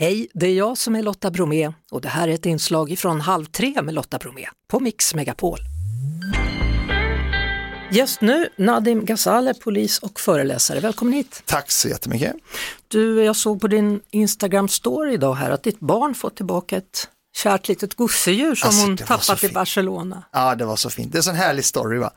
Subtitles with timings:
[0.00, 3.20] Hej, det är jag som är Lotta Bromé och det här är ett inslag från
[3.20, 5.58] Halv tre med Lotta Bromé på Mix Megapol.
[7.92, 10.80] Gäst nu, Nadim Ghazale, polis och föreläsare.
[10.80, 11.42] Välkommen hit!
[11.44, 12.34] Tack så jättemycket!
[12.88, 17.68] Du, jag såg på din Instagram-story idag här att ditt barn fått tillbaka ett kärt
[17.68, 19.48] litet gosedjur som Alltså, hon tappat i.
[19.48, 20.22] Barcelona.
[20.32, 21.12] Ja, det var så fint.
[21.12, 22.10] Det är en sån härlig story va?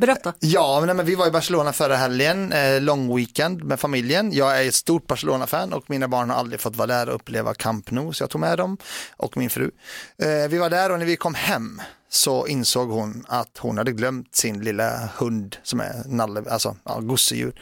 [0.00, 0.34] Berätta!
[0.38, 4.32] Ja, men, men vi var i Barcelona förra helgen, eh, lång weekend med familjen.
[4.32, 7.54] Jag är ett stort Barcelona-fan och mina barn har aldrig fått vara där och uppleva
[7.54, 8.76] Camp Nou, så jag tog med dem
[9.16, 9.70] och min fru.
[10.18, 13.92] Eh, vi var där och när vi kom hem så insåg hon att hon hade
[13.92, 17.52] glömt sin lilla hund som är nalle, alltså ja, gosedjur.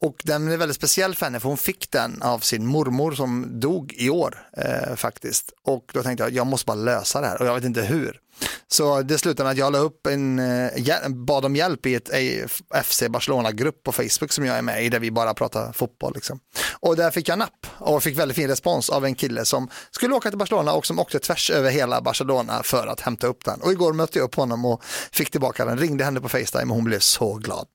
[0.00, 3.60] Och den är väldigt speciell för henne för hon fick den av sin mormor som
[3.60, 5.52] dog i år eh, faktiskt.
[5.64, 8.20] Och då tänkte jag, jag måste bara lösa det här och jag vet inte hur.
[8.68, 12.10] Så det slutade med att jag la upp en, eh, bad om hjälp i ett
[12.84, 16.14] FC Barcelona-grupp på Facebook som jag är med i där vi bara pratar fotboll.
[16.14, 16.40] Liksom.
[16.80, 20.14] Och där fick jag napp och fick väldigt fin respons av en kille som skulle
[20.14, 23.60] åka till Barcelona och som åkte tvärs över hela Barcelona för att hämta upp den.
[23.60, 26.76] Och igår mötte jag upp honom och fick tillbaka den, ringde henne på Facetime och
[26.76, 27.66] hon blev så glad.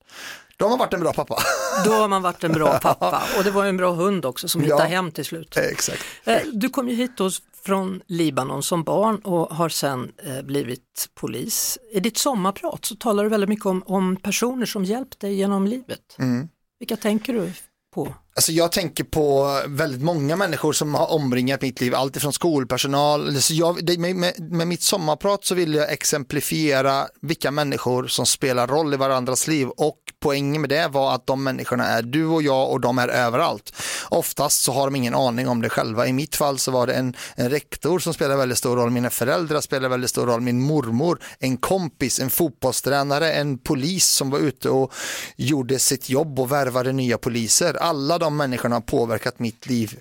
[0.58, 1.38] Då har man varit en bra pappa.
[1.86, 4.62] Då har man varit en bra pappa och det var en bra hund också som
[4.62, 4.88] hittade Ja.
[4.90, 5.58] hem till slut.
[5.58, 6.04] Exakt.
[6.24, 7.30] Eh, Du kom ju hit då
[7.66, 11.78] från Libanon som barn och har sen eh, blivit polis.
[11.92, 15.68] I ditt sommarprat så talar du väldigt mycket om, om personer som hjälpt dig genom
[15.68, 16.16] livet.
[16.20, 16.50] Mm.
[16.80, 17.52] Vilka tänker du
[17.96, 18.14] på?
[18.36, 23.42] Alltså jag tänker på väldigt många människor som har omringat mitt liv, allt ifrån skolpersonal.
[23.42, 28.26] Så jag, det, med, med, med mitt sommarprat så vill jag exemplifiera vilka människor som
[28.26, 32.26] spelar roll i varandras liv och poängen med det var att de människorna är du
[32.26, 33.74] och jag och de är överallt.
[34.10, 36.08] Oftast så har de ingen aning om det själva.
[36.08, 39.10] I mitt fall så var det en, en rektor som spelade väldigt stor roll, mina
[39.10, 44.40] föräldrar spelade väldigt stor roll, min mormor, en kompis, en fotbollstränare, en polis som var
[44.40, 44.94] ute och
[45.36, 47.74] gjorde sitt jobb och värvade nya poliser.
[47.74, 50.00] Alla de människorna har påverkat mitt liv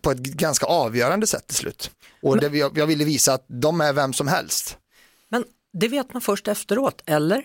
[0.00, 1.90] på ett ganska avgörande sätt till slut.
[2.22, 4.78] Och det, jag, jag ville visa att de är vem som helst.
[5.28, 7.44] Men det vet man först efteråt, eller?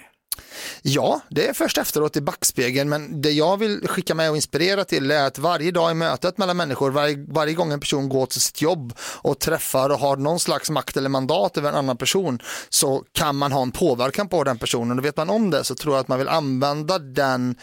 [0.82, 4.86] Ja, det är först efteråt i backspegeln, men det jag vill skicka med och inspirera
[4.86, 8.26] till är att varje dag i mötet mellan människor, varje, varje gång en person går
[8.26, 11.98] till sitt jobb och träffar och har någon slags makt eller mandat över en annan
[11.98, 15.64] person så kan man ha en påverkan på den personen och vet man om det
[15.64, 17.56] så tror jag att man vill använda den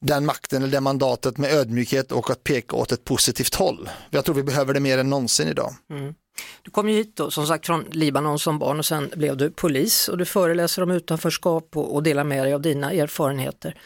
[0.00, 3.88] den makten eller det mandatet med ödmjukhet och att peka åt ett positivt håll.
[4.10, 5.74] Jag tror vi behöver det mer än någonsin idag.
[5.90, 6.14] Mm.
[6.62, 9.50] Du kom ju hit då, som sagt från Libanon som barn och sen blev du
[9.50, 13.80] polis och du föreläser om utanförskap och, och delar med dig av dina erfarenheter.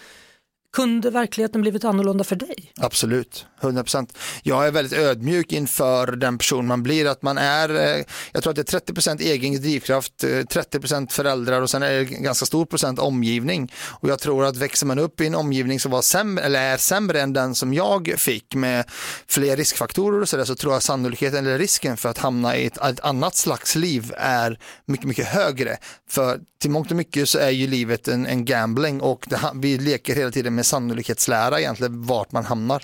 [0.75, 2.73] Kunde verkligheten blivit annorlunda för dig?
[2.81, 4.15] Absolut, 100%.
[4.43, 8.51] Jag är väldigt ödmjuk inför den person man blir, att man är, eh, jag tror
[8.51, 12.67] att det är 30% egen drivkraft, eh, 30% föräldrar och sen är det ganska stor
[12.67, 13.73] procent omgivning.
[14.01, 16.77] Och jag tror att växer man upp i en omgivning som var sämre, eller är
[16.77, 18.85] sämre än den som jag fick med
[19.29, 22.77] fler riskfaktorer och sådär, så tror jag sannolikheten eller risken för att hamna i ett,
[22.77, 25.77] ett annat slags liv är mycket, mycket högre.
[26.11, 29.79] För till mångt och mycket så är ju livet en, en gambling och det, vi
[29.79, 32.83] leker hela tiden med sannolikhetslära egentligen vart man hamnar.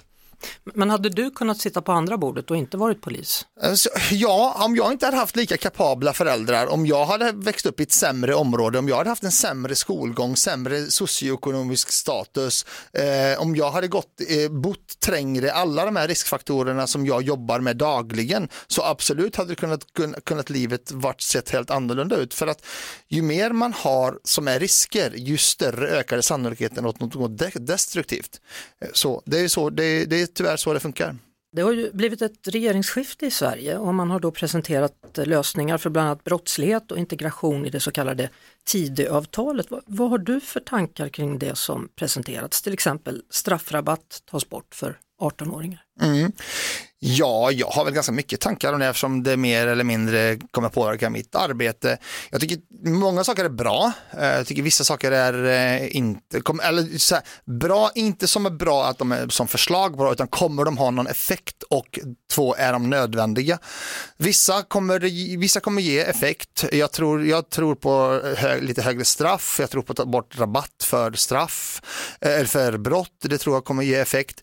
[0.74, 3.46] Men hade du kunnat sitta på andra bordet och inte varit polis?
[3.62, 3.72] Eh,
[4.10, 7.82] ja, om jag inte hade haft lika kapabla föräldrar, om jag hade växt upp i
[7.82, 13.56] ett sämre område, om jag hade haft en sämre skolgång, sämre socioekonomisk status, eh, om
[13.56, 18.48] jag hade gått, eh, bott trängre, alla de här riskfaktorerna som jag jobbar med dagligen,
[18.66, 19.80] så absolut hade det kunnat,
[20.24, 22.34] kunnat, livet varit sett helt annorlunda ut.
[22.34, 22.66] För att
[23.08, 28.40] ju mer man har som är risker, ju större ökar sannolikheten åt något destruktivt.
[28.84, 31.16] Eh, så det är, så, det, är, det är tyvärr så det funkar.
[31.52, 35.90] Det har ju blivit ett regeringsskifte i Sverige och man har då presenterat lösningar för
[35.90, 38.30] bland annat brottslighet och integration i det så kallade
[38.64, 39.70] Tidöavtalet.
[39.70, 42.62] Vad, vad har du för tankar kring det som presenterats?
[42.62, 45.82] Till exempel straffrabatt tas bort för 18-åringar.
[46.00, 46.32] Mm.
[47.02, 50.68] Ja, jag har väl ganska mycket tankar om det eftersom det mer eller mindre kommer
[50.68, 51.98] påverka mitt arbete.
[52.30, 53.92] Jag tycker många saker är bra.
[54.18, 58.50] Eh, jag tycker vissa saker är eh, inte, eller så här, bra, inte som är
[58.50, 61.98] bra att de är som förslag bra, utan kommer de ha någon effekt och
[62.32, 63.58] två, är de nödvändiga?
[64.16, 65.00] Vissa kommer,
[65.38, 66.64] vissa kommer ge effekt.
[66.72, 70.38] Jag tror, jag tror på hö, lite högre straff, jag tror på att ta bort
[70.38, 71.82] rabatt för straff,
[72.20, 74.42] eh, eller för brott, det tror jag kommer ge effekt.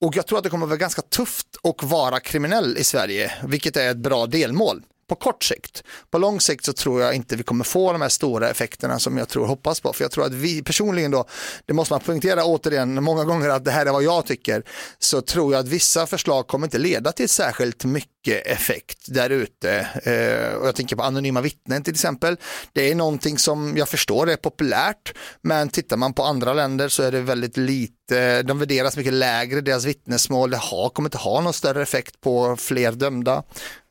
[0.00, 3.76] Och jag tror att det kommer vara ganska tufft att vara kriminell i Sverige, vilket
[3.76, 5.82] är ett bra delmål på kort sikt.
[6.10, 9.18] På lång sikt så tror jag inte vi kommer få de här stora effekterna som
[9.18, 9.92] jag tror och hoppas på.
[9.92, 11.24] För jag tror att vi personligen då,
[11.66, 14.62] det måste man poängtera återigen många gånger att det här är vad jag tycker,
[14.98, 19.30] så tror jag att vissa förslag kommer inte leda till särskilt mycket mycket effekt där
[19.30, 19.70] ute.
[20.02, 22.36] Eh, och jag tänker på anonyma vittnen till exempel.
[22.72, 27.02] Det är någonting som jag förstår är populärt, men tittar man på andra länder så
[27.02, 31.40] är det väldigt lite, de värderas mycket lägre, deras vittnesmål, det har, kommer inte ha
[31.40, 33.42] någon större effekt på fler dömda.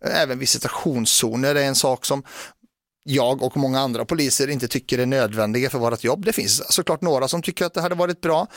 [0.06, 2.24] Även visitationszoner är en sak som
[3.08, 6.26] jag och många andra poliser inte tycker är nödvändiga för vårt jobb.
[6.26, 8.48] Det finns såklart några som tycker att det hade varit bra,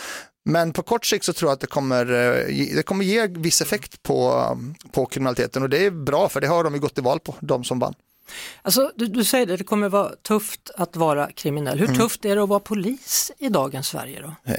[0.45, 3.61] men på kort sikt så tror jag att det kommer, eh, det kommer ge viss
[3.61, 4.45] effekt på,
[4.93, 7.35] på kriminaliteten och det är bra för det har de ju gått till val på,
[7.41, 7.95] de som vann.
[8.63, 11.79] Alltså, du, du säger det, det kommer vara tufft att vara kriminell.
[11.79, 11.99] Hur mm.
[11.99, 14.35] tufft är det att vara polis i dagens Sverige då?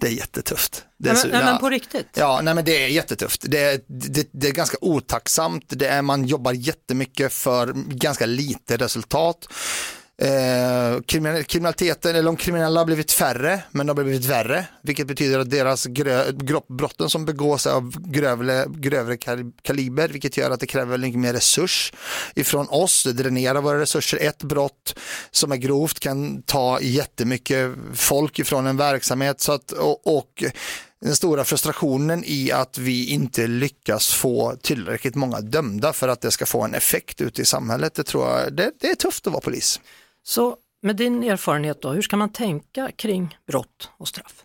[0.00, 0.84] det är jättetufft.
[0.98, 2.06] Det är nej, men, nej, men på riktigt?
[2.14, 3.44] Ja, nej, men det är jättetufft.
[3.48, 5.64] Det är, det, det är ganska otacksamt.
[5.68, 9.48] Det är, man jobbar jättemycket för ganska lite resultat.
[10.22, 11.00] Eh,
[11.46, 15.50] kriminaliteten, eller de kriminella har blivit färre, men de har blivit värre, vilket betyder att
[15.50, 16.32] deras grö,
[16.68, 19.16] brotten som begås är av grövre, grövre
[19.62, 21.92] kaliber, vilket gör att det kräver mycket mer resurs
[22.34, 24.18] ifrån oss, det dränerar våra resurser.
[24.20, 24.98] Ett brott
[25.30, 30.44] som är grovt kan ta jättemycket folk ifrån en verksamhet så att, och, och
[31.00, 36.30] den stora frustrationen i att vi inte lyckas få tillräckligt många dömda för att det
[36.30, 37.94] ska få en effekt ute i samhället.
[37.94, 39.80] Det tror jag, det, det är tufft att vara polis.
[40.22, 44.44] Så med din erfarenhet då, hur ska man tänka kring brott och straff?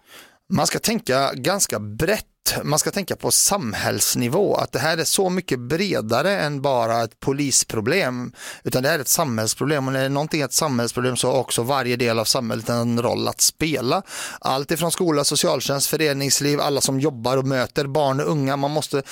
[0.54, 2.28] Man ska tänka ganska brett
[2.64, 7.20] man ska tänka på samhällsnivå, att det här är så mycket bredare än bara ett
[7.20, 8.32] polisproblem,
[8.64, 9.88] utan det är ett samhällsproblem.
[9.88, 13.02] Och när det är någonting ett samhällsproblem så har också varje del av samhället en
[13.02, 14.02] roll att spela.
[14.40, 19.04] Allt ifrån skola, socialtjänst, föreningsliv, alla som jobbar och möter barn och unga, man måste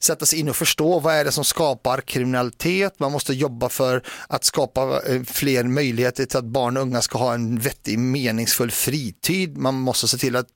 [0.00, 4.02] sätta sig in och förstå vad är det som skapar kriminalitet, man måste jobba för
[4.28, 8.70] att skapa eh, fler möjligheter till att barn och unga ska ha en vettig meningsfull
[8.70, 10.46] fritid, man måste se till att,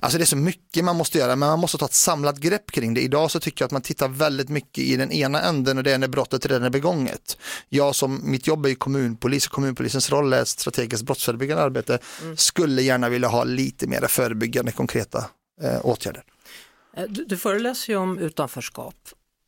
[0.00, 2.70] alltså det är så mycket man måste göra, men man måste ta ett samlat grepp
[2.70, 3.00] kring det.
[3.00, 5.92] Idag så tycker jag att man tittar väldigt mycket i den ena änden och det
[5.92, 7.38] är när brottet redan är begånget.
[7.68, 12.36] Jag som, mitt jobb är ju kommunpolis och kommunpolisens roll är strategiskt brottsförebyggande arbete, mm.
[12.36, 15.24] skulle gärna vilja ha lite mer förebyggande konkreta
[15.62, 16.22] eh, åtgärder.
[16.96, 18.96] Eh, du, du föreläser ju om utanförskap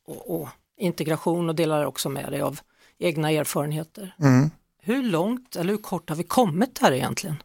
[0.07, 0.49] och, och,
[0.81, 2.61] integration och delar också med dig av
[2.99, 4.15] egna erfarenheter.
[4.21, 4.51] Mm.
[4.83, 7.43] Hur långt eller hur kort har vi kommit här egentligen?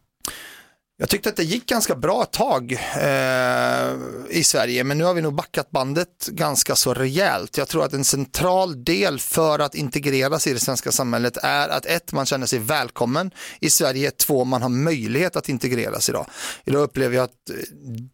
[0.96, 3.92] Jag tyckte att det gick ganska bra ett tag eh,
[4.30, 7.58] i Sverige, men nu har vi nog backat bandet ganska så rejält.
[7.58, 11.86] Jag tror att en central del för att integreras i det svenska samhället är att
[11.86, 13.30] ett, man känner sig välkommen
[13.60, 16.26] i Sverige, två, man har möjlighet att integreras idag.
[16.64, 17.56] Idag upplever jag att eh,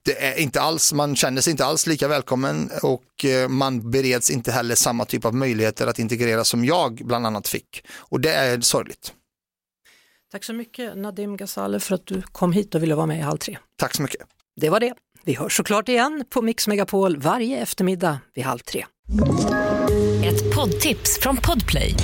[0.02, 4.30] det är inte alls, man känner sig inte alls lika välkommen och eh, man bereds
[4.30, 7.84] inte heller samma typ av möjligheter att integreras som jag bland annat fick.
[7.98, 9.12] Och det är sorgligt.
[10.32, 13.22] Tack så mycket Nadim Ghazale för att du kom hit och ville vara med i
[13.22, 13.58] Halv tre.
[13.78, 14.20] Tack så mycket.
[14.60, 14.94] Det var det.
[15.24, 18.84] Vi hörs såklart igen på Mix Megapol varje eftermiddag vid halv tre.
[20.24, 21.94] Ett poddtips från Podplay.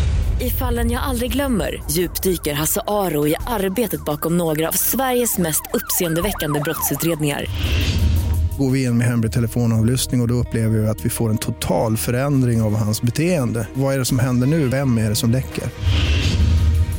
[0.40, 5.62] I fallen jag aldrig glömmer djupdyker Hasse Aro i arbetet bakom några av Sveriges mest
[5.72, 7.44] uppseendeväckande brottsutredningar.
[8.58, 11.38] Går vi in med hemlig telefonavlyssning och, och då upplever vi att vi får en
[11.38, 13.68] total förändring av hans beteende.
[13.74, 14.68] Vad är det som händer nu?
[14.68, 15.64] Vem är det som läcker?